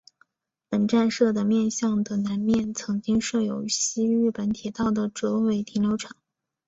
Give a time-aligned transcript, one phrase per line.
[0.67, 6.15] 本站舍的面向的南面曾经设有西日本铁道的折尾停留场。